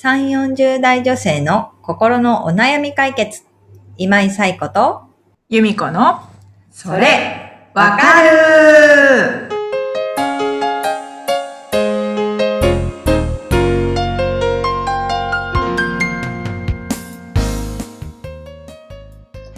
[0.00, 3.42] 3、40代女性の心のお悩み解決。
[3.96, 5.02] 今井彩子と、
[5.48, 6.20] 由美子の、
[6.70, 9.48] それ、わかる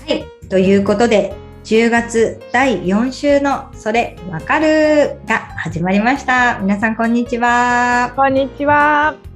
[0.07, 0.25] はい。
[0.48, 1.34] ということで、
[1.64, 6.59] 10月第4週のそれわかるが始まりました。
[6.61, 8.14] 皆さんこんにちは。
[8.16, 9.30] こんにちは。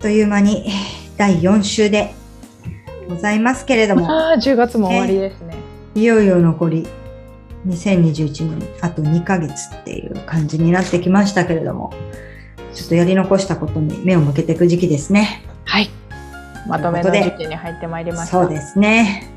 [0.00, 0.66] という間に
[1.18, 2.14] 第4週で
[3.06, 5.54] ございますけれども、ああ、10月も終わりですね。
[5.94, 6.88] いよいよ残り
[7.66, 11.92] 2021年あと2ヶ月っていう感じになってきましたけれども、
[12.72, 15.44] ちょっとやり残したことに目を向けていく時期ですね。
[15.64, 15.90] はい。
[16.66, 18.26] まとめの時期に入ってまいりました。
[18.26, 19.28] そうですね。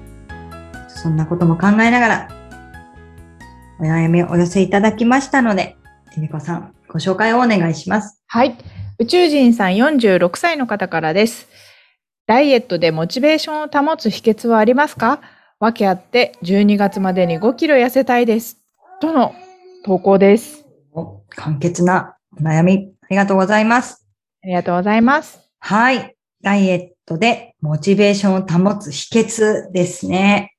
[0.88, 2.30] そんなことも考えながら、
[3.82, 5.76] お悩みをお寄せいただきましたので、
[6.16, 8.22] えみこさん、ご紹介をお願いします。
[8.28, 8.58] はい。
[9.00, 11.48] 宇宙人さん46歳の方からです。
[12.28, 15.20] ダイエットでモチベーションを保つ秘訣はありますか？
[15.60, 18.60] 訳あって12月までに5キロ痩せたいです。
[19.02, 19.34] との
[19.84, 20.66] 投稿です。
[20.92, 24.06] お簡潔なお悩み、ありがとうございます。
[24.44, 25.40] ありがとうございます。
[25.60, 26.16] はい。
[26.44, 30.54] ダイエットでモチベーションを保つ秘訣ですね。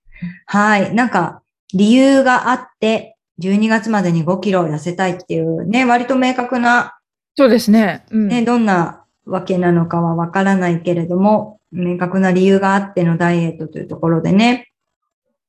[0.47, 0.95] はい。
[0.95, 6.94] なんか、理由があって、12月までに5キロ痩せたいっていうね、割と明確な
[7.37, 8.05] そうですね。
[8.11, 8.29] うん。
[8.29, 14.71] ね、どんなわけなのかはわからないけれども、明確な理由があってのダイエットというところでね、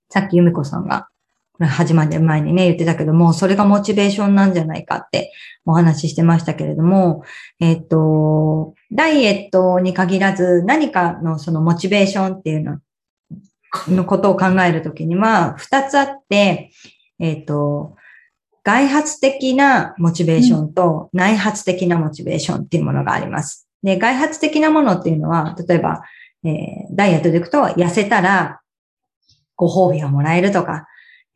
[0.09, 1.07] さっき由美子さんが、
[1.53, 5.31] これ始まる前にね、言ってたけども、それがモチベーションなんじゃないかって
[5.65, 7.23] お話ししてましたけれども、
[7.59, 12.79] えっと、ダイエットに限らず何かのそのモチベーションっていうの、
[13.87, 16.71] のことを考えるときには、二つあって、
[17.19, 17.95] えっと、
[18.65, 23.69] 外発的なモチベーションと内発的なモチベーションっていうものがあります。
[23.83, 26.03] で、外発的なものっていうのは、例えば、
[26.43, 28.61] えーダイエットでいくと、痩せたら
[29.55, 30.87] ご褒美がもらえるとか、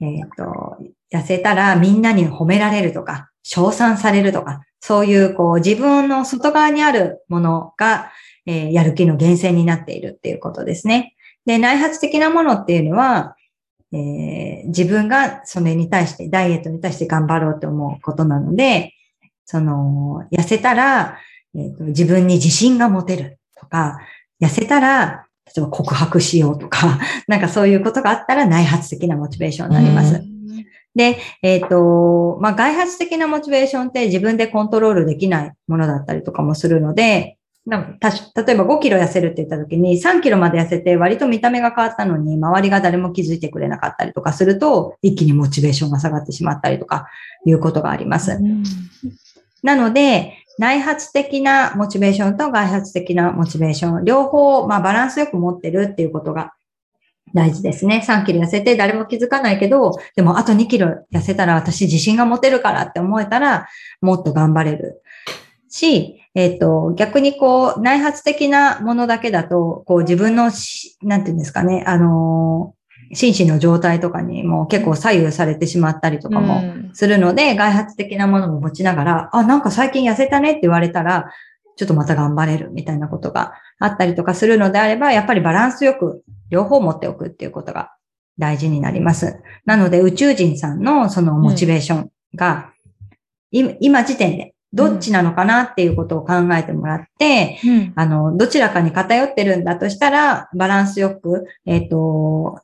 [0.01, 0.77] えっ、と、
[1.13, 8.11] 痩せたらみんなに褒められるとか、称賛されるとか、そういうこう自分の外側にあるものが、
[8.47, 11.13] えーやる気の源泉になっているっていうことですね。
[11.45, 13.35] で、内発的なものっていうのは、
[13.91, 18.93] えー自分がそれに対して、ダイエットに対して頑張ろうと思うことなので、
[19.45, 21.17] その、痩せたら、
[21.55, 23.99] えーと自分に自信が持てるとか、
[24.41, 30.15] 痩せたら、例えば告白しようとか、 なんかそういうことがあったら内発的なモチベーションになります。
[30.15, 30.29] うん
[30.95, 37.37] で、えっ、と、まあ、外発的なモチベーションって自分でコントロールできないものだったりとかもするので、
[37.69, 47.07] なんか例えば5キロ痩せるって言った時に3キロまで痩せて割と見た目が変わったのに周りが誰も気づいてくれなかったりとかすると一気にモチベーションが下がってしまったりとか
[47.45, 48.31] いうことがあります。
[48.31, 48.63] うん
[49.63, 56.53] なので、内発的なモチベーションと外発的なモチベーション、両方、まあ、バランスよく持ってるっていうことが
[57.33, 58.03] 大事ですね。
[58.05, 63.67] 3キロ痩せて誰も気づかないけど、でもあと2キロ痩せたら私自信が持てるからって思えたら、
[64.01, 65.01] もっと頑張れる。
[65.69, 72.79] し、えっ、と、逆にこう、内発的なものだけだと、こう自分のし、なんていうんですかね、あのー
[73.13, 81.31] 心身の状態とかにも結構左右されてしまったりとかもうんするので、外発的なものも持ちながら、あ、なんか最近痩せたねって言われたら、
[81.75, 87.93] ちょっとまた頑張れるみたいなことがあったりとかするのであれば、やっぱりバランスよく両方持っておくっていうことが
[88.37, 89.41] 大事になります。
[89.65, 92.73] なので宇宙人さんのそのモチベーションが、
[93.51, 97.93] い今時点でどっちなのかなっていうことを考えてもらって、うん。
[97.95, 102.61] あの、どちらかに偏ってるんだとしたら、バランスよく、えっ、と、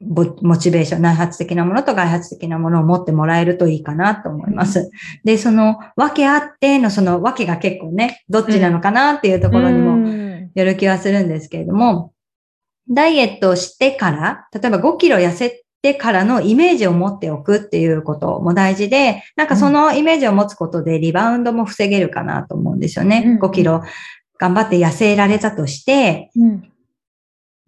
[0.00, 4.90] ぼモチベーション、内発的なものと外発的なものを持ってもらえるといいかなと思います。
[5.24, 10.50] で、その、分けあっての、その分けが結構ね、どっちなのかなっていうところにもうん。
[10.54, 12.12] よる気はするんですけれども、
[12.88, 23.22] ダイエットをしてから、例えば5キロ痩せてからのイメージを持っておくっていうことも大事で、なんかそのイメージを持つことでリバウンドも防げるかなと思うんですよね。
[23.26, 23.38] うん。
[23.38, 23.82] 5キロ
[24.38, 26.72] 頑張って痩せられたとして、うん。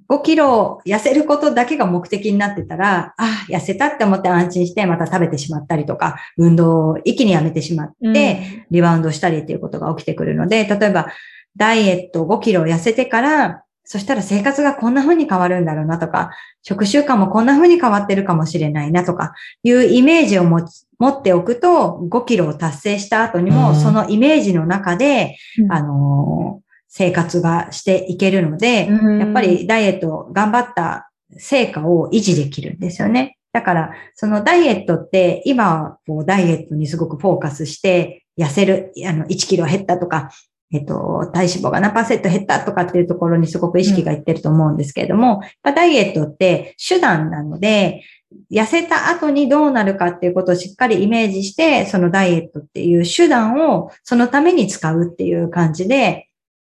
[0.08, 11.08] 5キロ痩せることだけが目的になってたら、あ、痩せたって思って安心してまた食べてしまったりとか、運動を一気にやめてしまって、リバウンドしたりっていうことが起きてくるので、例えば、
[11.54, 16.30] ダイエット5キロ痩せてから、そしたら生活がこんな風に変わるんだろうなとか、
[16.62, 23.76] 食習慣もこんな風に変わってるかもしれないなとか、いうイメージを持ち持っておくと、5キロを達成した後にも、うん。
[23.76, 25.72] そのイメージの中で、うん。
[25.72, 29.18] あのー生活がしていけるので、うん。
[29.18, 33.36] やっぱりダイエット頑張った成果を維持できるんですよね。
[33.52, 40.30] だから、そのダイエットって、今はこうダイエットにすごくフォーカスして、痩せる、あの、1キロ減ったとか、
[40.72, 48.02] えっと、体脂肪が何パーセント減ったとかっていうところにすごく意識がいってると思うんですけれども、やっぱダイエットって手段なので、
[48.50, 56.28] 痩せた後にどうなるかっていうことをしっかりイメージして、そのダイエットっていう手段をそのために使うっていう感じで、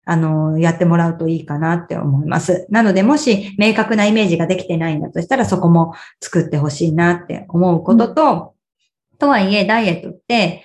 [0.10, 2.66] あの、やってもらうといいかなって思います。
[2.70, 8.54] なので、もし明確なイメージができてないんだとしたら、そこも作ってほしいなって思うことと、
[9.12, 10.64] うん、とはいえ、ダイエットって、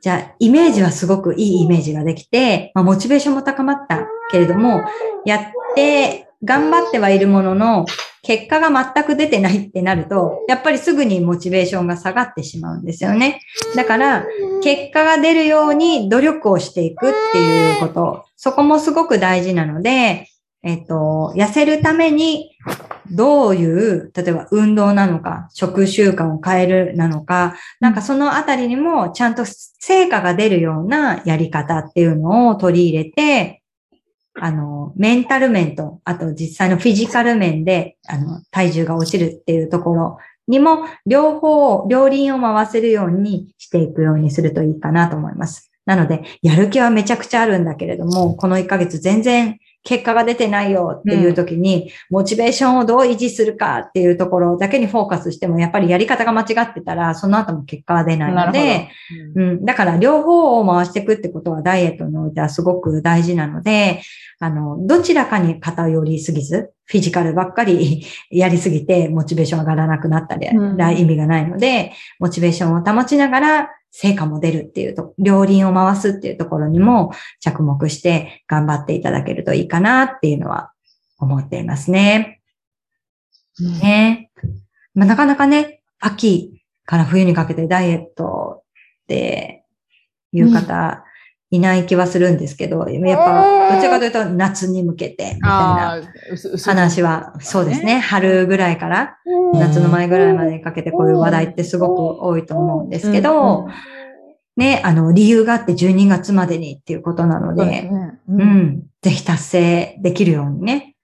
[0.00, 4.82] じゃあ、イメージはすごくいいイメージができて、まあ、モチベーションも高まったけれども、
[5.24, 5.40] やっ
[5.74, 7.86] て頑張ってはいるものの、
[8.22, 13.40] 結果が全く出てないってなると、やっぱりすぐにモチベーションが下がってしまうんですよね。
[13.74, 14.26] だから、
[14.62, 20.28] 結果が出るように努力をしていくっていうこと、そこもすごく大事なので、
[20.62, 22.50] えっと、痩せるために
[23.10, 33.62] どういう、例えば運動なのか、食習慣を変えるなのか、なんかそのあたりにもちゃんと成果が出るようなやり方っていうのを取り入れて、
[34.40, 45.70] あの、メンタル面と、あと実際のフィジカル面で、あの、体重が落ちるっていうところにも、両方、両輪を回せるようにしていくようにするといいかなと思います。
[45.86, 58.90] なので、やる気はめちゃくちゃあるんだけれども、この1ヶ月全然結果が出てないよっていう時に、モチベーションをどう維持するかっていうところだけにフォーカスしても、やっぱりやり方が間違ってたら、その後も結果は出ないので、
[59.34, 64.02] うん、うん、だから両方を回していくってことはダイエットにおいてはすごく大事なので、
[64.40, 80.72] あの、どちらかに偏りすぎず、フィジカルばっかり やりすぎて、モチベーション上がらなくなったり、うん、意味がないので、モチベーションを保ちながら、成果も出るっていうと、両輪を回すっていうところにも着目して頑張っていただけるといいかなっていうのは
[81.18, 82.40] 思っていますね。
[83.80, 84.30] ね。
[84.94, 89.64] まあ、なかなかね、秋から冬にかけてダイエットって
[90.32, 91.04] いう方、
[91.50, 96.02] いない気はするんですけど、やっぱ、どちらかというと夏に向けて、みたいな
[96.62, 99.16] 話は、そうですね、春ぐらいから、
[99.54, 103.66] 夏の前ぐらいまでにかけてこういう話題ってすごく多いと思うんですけど、
[104.56, 107.88] ね、あの、理由があって12月までにっていうことなので、
[108.28, 110.96] うん、ぜひ達成できるようにね、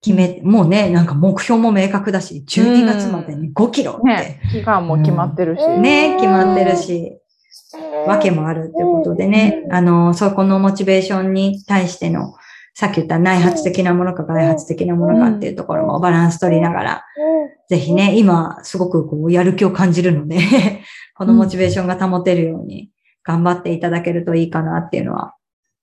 [0.00, 4.02] 決め、もうね、なんか目標も明確だし、12月までに5キロって。
[4.02, 5.66] ね、期間も決まってるし。
[5.66, 7.18] ね、決まってるし。
[8.06, 12.34] わけもあるっていうことでね、あの、そこのモチベーションに対しての、
[12.76, 17.04] さっき言った内発的なものか外発的なものかっていうところもバランス取りながら、
[17.68, 20.38] ぜひね、今すごくこうやる気を感じるので
[21.14, 22.90] このモチベーションが保てるように
[23.22, 25.34] 頑張っていただけるといいかなっていうのは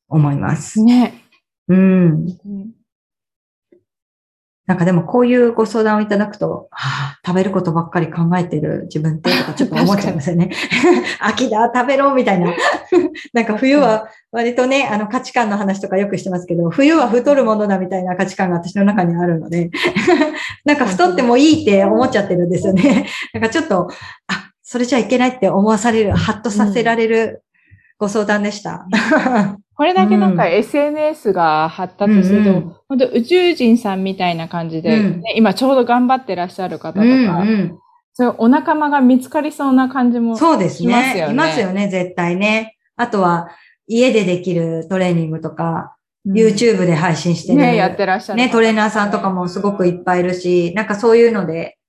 [0.10, 0.84] 思います。
[0.84, 1.14] ね。
[1.70, 2.28] うん。
[4.68, 10.52] なんかでもこういうご相談をいただくと、はあ、食べることばっかり考えてる自分ってとかちょっと思っちゃいますよね。
[11.20, 12.54] 秋だ、食べろみたいな。
[13.34, 19.72] なんか冬は割とね、あの価値観の話とかよくしてますけど、冬は太るものだみたいな価値観が私の中にあるので、
[20.64, 23.08] なんか太ってもいいって思っちゃってるんですよね。
[23.34, 23.90] なんかちょっと、
[24.28, 27.44] あ、それじゃいけないって思わされる、ハッとさせられる
[27.98, 28.86] ご相談でした。
[29.82, 37.80] これだけなんか SNS が発達すると、うん、本当宇宙人さんみたいな感じで、ね、うん、今ちょうど頑張ってらっしゃる方とか、うんうん、
[38.14, 41.30] そうお仲間が見つかりそうな感じもそうですね。
[41.32, 42.78] いますよね、絶対ね。
[42.96, 43.50] あとは、
[43.88, 45.96] 家でできるトレーニングとか、
[46.28, 48.38] YouTube で配信してる、ね、やってらっしゃる。
[48.38, 51.80] ね、トレーナーさんとかもすごくいっぱいいるし、なんかそういうので、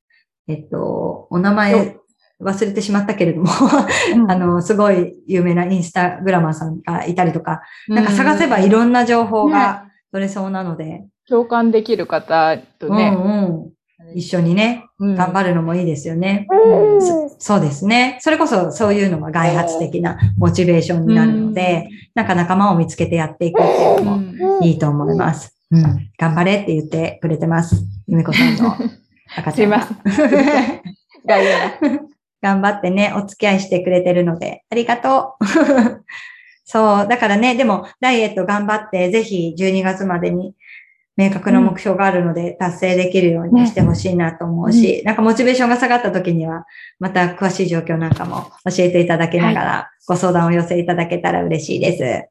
[0.49, 1.99] えっと、お名前
[2.43, 3.49] 忘れてしまったけれども
[4.29, 11.05] あの、すごい有名なインスタグラマーさんがいたりとか、なんか探せばいろんな情報が取れそうなので。
[11.29, 13.15] 共感できる方とね。
[13.17, 13.73] うんうん
[14.15, 17.37] 一緒にね、頑張るのもいいですよね、うんそ。
[17.39, 18.19] そうですね。
[18.21, 25.57] それこそそういうのが外発的なモチベーションになるので、うん、なんか仲間を見つけてやっていくっていうのもいいと思います。
[25.71, 26.11] うん。
[26.19, 27.77] 頑張れって言ってくれてます。
[28.07, 28.77] ゆめこさんの
[29.37, 29.83] 赤ちゃんが。
[29.83, 30.31] すいま
[31.81, 32.12] せん。
[32.43, 35.45] 頑張ってね、お付き合いしてくれてるので、ありがとう。
[36.65, 40.55] そう、だからね、でも、ダイエット頑張って、ぜひ12月までに
[41.17, 46.65] 明確な目標があるので、達成できるようにしてほしいなと思うし、ね、なんかモチベーションが下がった時には、
[46.99, 52.29] また詳しい状況なんかも教えていただけながら、ご相談を寄せいただけたら嬉しいです。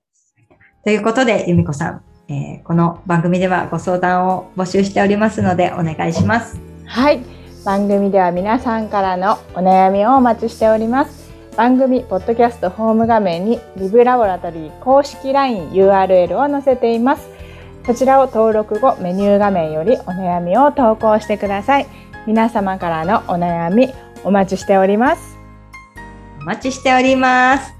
[0.83, 6.59] ということで、由美子さん、えー、この番組ではご相談を募集しておりますので、お願いします。
[6.85, 7.40] はい。
[7.63, 11.31] 番組では皆さんからのお悩みをお待ちしております。
[11.55, 17.29] 番組ポッドキャストホーム画面にリブラボラトリー公式 LINE URL を載せています。
[17.85, 21.87] こちらを登録後メニュー画面よりお悩みを投稿してください。
[22.25, 25.37] 皆様からのお悩みお待ちしております。
[26.41, 27.75] お待ちしております。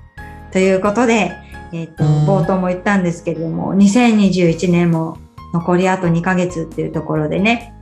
[0.52, 1.32] ということで、
[1.74, 5.18] えっ、と、冒頭も言ったんですけれども、2021年も
[5.56, 7.74] 残りあと2ヶ月っていうところでね、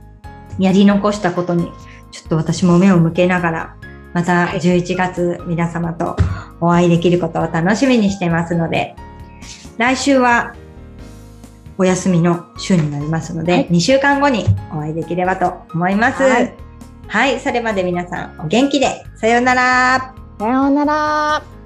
[0.58, 1.70] やり残したことに、
[2.10, 3.76] ちょっと私も目を向けながら、
[4.12, 6.16] また11月皆様と
[6.60, 8.96] お会いできることを楽しみにしてますので、
[9.78, 10.54] 来週は
[11.78, 16.22] お休みの週になりますので、はい2週間後にお会いできればと思います。
[16.22, 16.54] はい
[17.06, 20.14] はい、それまで皆さんお元気で、さようなら。
[20.38, 21.59] さようなら。